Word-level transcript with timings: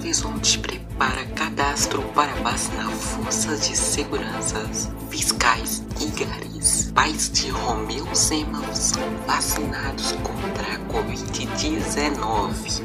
Horizonte 0.00 0.58
prepara 0.58 1.26
cadastro 1.36 2.00
para 2.14 2.32
vacinar 2.36 2.90
forças 2.90 3.68
de 3.68 3.76
segurança, 3.76 4.66
fiscais 5.10 5.82
e 6.00 6.06
garis. 6.06 6.90
Pais 6.94 7.30
de 7.30 7.50
Romeu 7.50 8.06
Zema 8.14 8.74
são 8.74 9.02
vacinados 9.26 10.12
contra 10.22 10.72
a 10.72 10.78
Covid-19. 10.90 12.82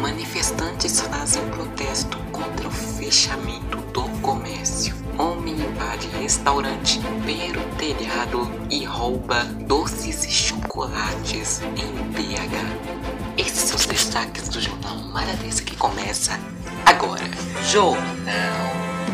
Manifestantes 0.00 1.02
fazem 1.02 1.46
protesto 1.50 2.16
contra 2.32 2.66
o 2.66 2.70
fechamento 2.70 3.76
do 3.92 4.04
comércio. 4.22 4.96
Homem 5.18 5.56
invade 5.56 6.08
restaurante, 6.18 6.98
beira 7.26 7.60
o 7.60 7.76
telhado 7.76 8.50
e 8.70 8.86
rouba 8.86 9.44
doces 9.68 10.24
e 10.24 10.30
chocolates 10.30 11.60
em 11.76 11.92
BH. 12.12 13.13
Esses 13.36 13.68
são 13.68 13.76
os 13.76 13.86
destaques 13.86 14.48
do 14.48 14.60
Jornal 14.60 14.96
Maradeza 14.96 15.60
que 15.64 15.74
começa 15.76 16.38
agora. 16.86 17.24
Jornal 17.68 17.98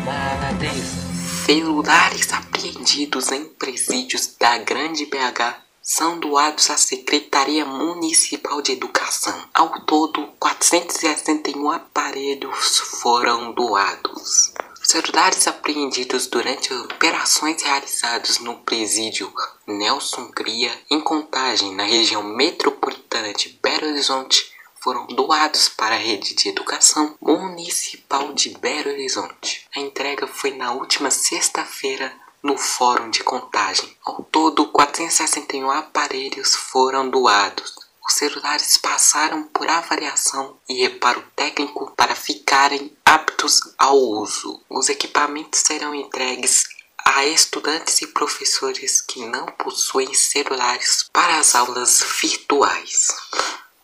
Maradeza. 0.05 1.11
Celulares 1.43 2.31
apreendidos 2.31 3.31
em 3.31 3.45
presídios 3.45 4.35
da 4.39 4.59
Grande 4.59 5.07
BH 5.07 5.55
são 5.81 6.19
doados 6.19 6.69
à 6.69 6.77
Secretaria 6.77 7.65
Municipal 7.65 8.61
de 8.61 8.73
Educação. 8.73 9.33
Ao 9.55 9.69
todo, 9.85 10.27
461 10.39 11.71
aparelhos 11.71 12.77
foram 13.01 13.53
doados. 13.53 14.53
Celulares 14.83 15.47
apreendidos 15.47 16.27
durante 16.27 16.71
operações 16.71 17.63
realizadas 17.63 18.37
no 18.37 18.59
presídio 18.59 19.33
Nelson 19.65 20.27
Cria, 20.27 20.71
em 20.91 21.01
Contagem, 21.01 21.73
na 21.73 21.85
região 21.85 22.21
metropolitana 22.21 23.00
de 23.19 23.49
Belo 23.61 23.87
Horizonte, 23.87 24.53
foram 24.79 25.05
doados 25.07 25.67
para 25.67 25.95
a 25.95 25.97
rede 25.97 26.33
de 26.33 26.47
educação 26.47 27.13
municipal 27.21 28.31
de 28.33 28.57
Belo 28.57 28.89
Horizonte. 28.89 29.67
A 29.75 29.81
entrega 29.81 30.25
foi 30.25 30.51
na 30.51 30.71
última 30.71 31.11
sexta-feira 31.11 32.13
no 32.41 32.57
Fórum 32.57 33.09
de 33.09 33.21
Contagem. 33.21 33.97
Ao 34.05 34.23
todo, 34.23 34.65
461 34.67 35.69
aparelhos 35.69 36.55
foram 36.55 37.09
doados. 37.09 37.75
Os 38.07 38.13
celulares 38.13 38.77
passaram 38.77 39.43
por 39.43 39.67
avaliação 39.67 40.57
e 40.69 40.75
reparo 40.81 41.21
técnico 41.35 41.91
para 41.91 42.15
ficarem 42.15 42.95
aptos 43.03 43.59
ao 43.77 43.97
uso. 43.97 44.63
Os 44.69 44.87
equipamentos 44.87 45.59
serão 45.59 45.93
entregues 45.93 46.65
a 47.13 47.25
estudantes 47.25 48.01
e 48.01 48.07
professores 48.07 49.01
que 49.01 49.25
não 49.25 49.45
possuem 49.45 50.13
celulares 50.13 51.09
para 51.11 51.39
as 51.39 51.55
aulas 51.55 52.01
virtuais. 52.21 53.07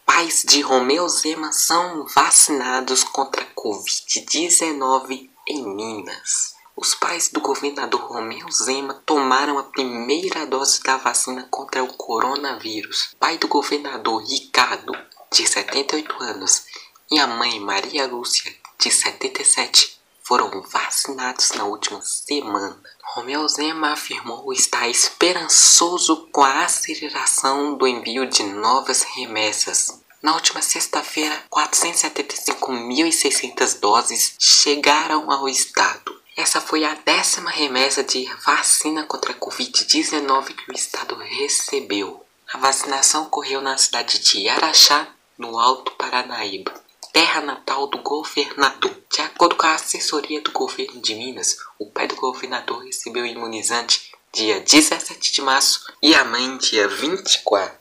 Pais 0.05 0.43
de 0.47 0.61
Romeu 0.61 1.07
Zema 1.09 1.51
são 1.51 2.05
vacinados 2.07 3.03
contra 3.03 3.41
a 3.41 3.53
Covid-19 3.53 5.29
em 5.45 5.75
Minas. 5.75 6.55
Os 6.75 6.95
pais 6.95 7.29
do 7.29 7.41
governador 7.41 8.01
Romeu 8.01 8.49
Zema 8.49 8.93
tomaram 9.05 9.59
a 9.59 9.63
primeira 9.63 10.45
dose 10.45 10.81
da 10.81 10.95
vacina 10.95 11.45
contra 11.51 11.83
o 11.83 11.93
coronavírus. 11.93 13.09
Pai 13.19 13.37
do 13.37 13.47
governador 13.49 14.23
Ricardo, 14.23 14.93
de 15.31 15.45
78 15.45 16.23
anos, 16.23 16.63
e 17.11 17.19
a 17.19 17.27
mãe 17.27 17.59
Maria 17.59 18.07
Lúcia, 18.07 18.55
de 18.79 18.89
77, 18.89 19.96
foram 20.27 20.61
vacinados 20.61 21.53
na 21.53 21.63
última 21.63 22.01
semana. 22.01 22.77
Romeu 23.13 23.47
Zema 23.47 23.93
afirmou 23.93 24.51
estar 24.51 24.89
esperançoso 24.89 26.27
com 26.33 26.43
a 26.43 26.65
aceleração 26.65 27.77
do 27.77 27.87
envio 27.87 28.27
de 28.27 28.43
novas 28.43 29.03
remessas. 29.03 30.03
Na 30.21 30.33
última 30.33 30.61
sexta-feira, 30.61 31.41
475.600 31.49 33.79
doses 33.79 34.35
chegaram 34.37 35.31
ao 35.31 35.47
estado. 35.47 36.21
Essa 36.35 36.59
foi 36.59 36.83
a 36.83 36.93
décima 36.93 37.49
remessa 37.49 38.03
de 38.03 38.29
vacina 38.43 39.05
contra 39.05 39.31
a 39.31 39.35
Covid-19 39.35 40.47
que 40.47 40.69
o 40.69 40.75
estado 40.75 41.15
recebeu. 41.15 42.21
A 42.53 42.57
vacinação 42.57 43.23
ocorreu 43.23 43.61
na 43.61 43.77
cidade 43.77 44.19
de 44.19 44.49
Araxá, 44.49 45.07
no 45.37 45.57
Alto 45.57 45.93
Paranaíba, 45.93 46.73
terra 47.17 47.41
natal 47.41 47.87
do 47.87 47.97
governador. 48.03 48.95
De 49.11 49.21
acordo 49.23 49.55
com 49.55 49.65
a 49.65 49.73
assessoria 49.73 50.39
do 50.39 50.51
governo 50.51 51.01
de 51.01 51.15
Minas, 51.15 51.57
o 51.79 51.89
pai 51.89 52.05
do 52.05 52.15
governador 52.15 52.83
recebeu 52.83 53.23
o 53.23 53.25
imunizante 53.25 54.11
dia 54.31 54.59
17 54.59 55.31
de 55.31 55.41
março 55.41 55.91
e 55.99 56.13
a 56.13 56.23
mãe 56.23 56.55
dia 56.59 56.87
24. 56.87 57.79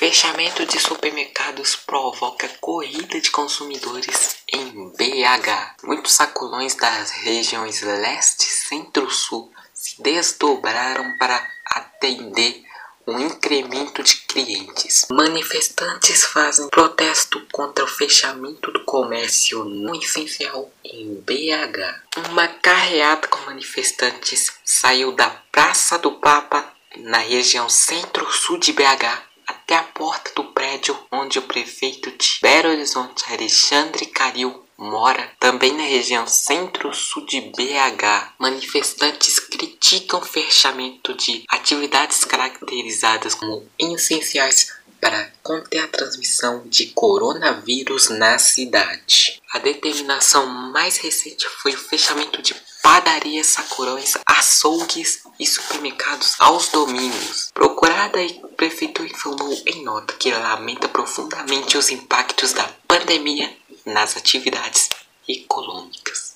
Fechamento 0.00 0.64
de 0.64 0.80
supermercados 0.80 1.76
provoca 1.76 2.48
corrida 2.58 3.20
de 3.20 3.30
consumidores 3.30 4.38
em 4.50 4.88
BH. 4.92 5.82
Muitos 5.82 6.14
sacolões 6.14 6.74
das 6.74 7.10
regiões 7.10 7.82
leste 7.82 8.44
e 8.44 8.50
centro-sul 8.50 9.52
se 9.74 10.00
desdobraram 10.00 11.18
para 11.18 11.46
atender 11.66 12.64
um 13.06 13.18
incremento 13.20 14.02
de 14.02 14.16
clientes. 14.16 15.06
Manifestantes 15.10 16.24
fazem 16.24 16.68
protesto 16.68 17.40
contra 17.52 17.84
o 17.84 17.88
fechamento 17.88 18.70
do 18.72 18.84
comércio 18.84 19.64
não 19.64 19.94
essencial 19.94 20.70
em 20.84 21.14
BH. 21.14 22.28
Uma 22.30 22.48
carreata 22.48 23.28
com 23.28 23.44
manifestantes 23.46 24.52
saiu 24.64 25.12
da 25.12 25.30
Praça 25.52 25.98
do 25.98 26.12
Papa, 26.12 26.72
na 26.96 27.18
região 27.18 27.68
centro-sul 27.68 28.58
de 28.58 28.72
BH, 28.72 29.22
até 29.46 29.76
a 29.76 29.82
porta 29.82 30.30
do 30.34 30.44
prédio 30.44 30.96
onde 31.10 31.38
o 31.38 31.42
prefeito 31.42 32.10
de 32.10 32.38
Belo 32.40 32.70
Horizonte, 32.70 33.24
Alexandre 33.28 34.06
Caril, 34.06 34.63
mora, 34.76 35.30
também 35.38 35.72
na 35.72 35.84
região 35.84 36.26
centro-sul 36.26 37.26
de 37.26 37.40
BH. 37.40 38.34
Manifestantes 38.38 39.38
criticam 39.38 40.20
o 40.20 40.24
fechamento 40.24 41.14
de 41.14 41.44
atividades 41.48 42.24
caracterizadas 42.24 43.34
como 43.34 43.66
essenciais 43.78 44.72
para 45.00 45.30
conter 45.42 45.80
a 45.80 45.88
transmissão 45.88 46.62
de 46.66 46.86
coronavírus 46.86 48.08
na 48.08 48.38
cidade. 48.38 49.38
A 49.52 49.58
determinação 49.58 50.46
mais 50.46 50.96
recente 50.96 51.46
foi 51.60 51.74
o 51.74 51.78
fechamento 51.78 52.40
de 52.40 52.54
padarias, 52.82 53.48
sacolões, 53.48 54.14
açougues 54.26 55.22
e 55.38 55.46
supermercados 55.46 56.36
aos 56.38 56.68
domingos. 56.68 57.50
Procurada, 57.52 58.18
a 58.20 58.48
prefeitura 58.56 59.08
informou 59.08 59.52
em 59.66 59.84
nota 59.84 60.14
que 60.14 60.30
lamenta 60.30 60.88
profundamente 60.88 61.76
os 61.76 61.90
impactos 61.90 62.52
da 62.52 62.64
pandemia 62.88 63.54
nas 63.84 64.16
atividades 64.16 64.88
econômicas. 65.28 66.34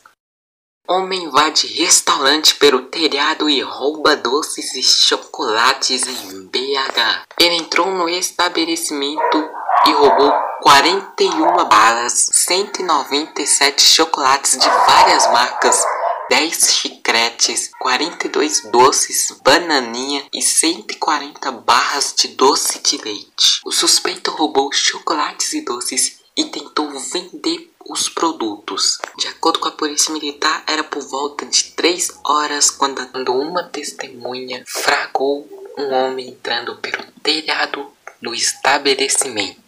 Homem 0.90 1.24
invade 1.24 1.66
restaurante 1.66 2.54
pelo 2.54 2.86
telhado 2.86 3.50
e 3.50 3.60
rouba 3.60 4.16
doces 4.16 4.74
e 4.74 4.82
chocolates 4.82 6.06
em 6.06 6.46
BH. 6.46 7.26
Ele 7.38 7.56
entrou 7.56 7.90
no 7.90 8.08
estabelecimento 8.08 9.50
e 9.86 9.92
roubou 9.92 10.32
41 10.62 11.68
balas, 11.68 12.30
197 12.32 13.82
chocolates 13.82 14.58
de 14.58 14.66
várias 14.66 15.26
marcas, 15.30 15.84
10 16.30 16.74
chicletes, 16.74 17.70
42 17.78 18.70
doces, 18.70 19.38
bananinha 19.44 20.26
e 20.32 20.40
140 20.40 21.52
barras 21.52 22.14
de 22.16 22.28
doce 22.28 22.80
de 22.80 22.96
leite. 22.98 23.60
O 23.64 23.70
suspeito 23.70 24.30
roubou 24.30 24.72
chocolates 24.72 25.52
e 25.52 25.60
doces 25.60 26.18
e 26.38 26.44
tentou 26.44 26.88
vender 27.00 27.68
os 27.84 28.08
produtos. 28.08 29.00
De 29.18 29.26
acordo 29.26 29.58
com 29.58 29.66
a 29.66 29.72
polícia 29.72 30.12
militar, 30.12 30.62
era 30.68 30.84
por 30.84 31.02
volta 31.02 31.44
de 31.44 31.64
3 31.72 32.20
horas 32.24 32.70
quando 32.70 33.00
uma 33.32 33.64
testemunha 33.64 34.62
fragou 34.64 35.48
um 35.76 35.92
homem 35.92 36.28
entrando 36.28 36.76
pelo 36.76 37.02
telhado 37.24 37.90
no 38.22 38.32
estabelecimento. 38.32 39.58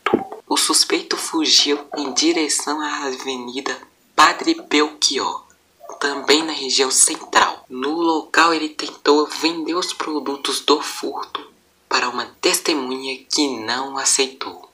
O 0.47 0.57
suspeito 0.57 1.17
fugiu 1.17 1.81
em 1.97 2.13
direção 2.13 2.81
à 2.81 3.07
Avenida 3.07 3.77
Padre 4.15 4.55
Belchior, 4.55 5.45
também 5.99 6.45
na 6.45 6.53
região 6.53 6.91
central. 6.91 7.65
No 7.69 7.95
local, 7.95 8.55
ele 8.55 8.69
tentou 8.69 9.27
vender 9.27 9.75
os 9.75 9.93
produtos 9.93 10.61
do 10.61 10.81
furto 10.81 11.45
para 11.89 12.09
uma 12.09 12.27
testemunha 12.41 13.25
que 13.29 13.59
não 13.59 13.99
aceitou. 13.99 14.70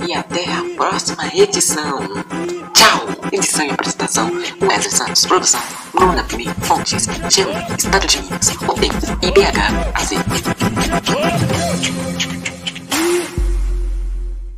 e 0.08 0.14
até 0.16 0.46
a 0.52 0.64
próxima 0.76 1.28
edição. 1.28 2.00
Tchau! 2.74 3.08
Edição 3.32 3.66
e 3.66 3.70
apresentação: 3.70 4.32
Wesley 4.62 4.92
Santos. 4.92 5.26
Produção: 5.28 5.62
Bruna 5.94 6.24
Pini. 6.24 6.52
Fontes: 6.64 7.06
Gelo, 7.30 7.52
Estado 7.78 8.08
de 8.08 8.22
Minas. 8.24 8.50
Roteiro: 8.50 8.96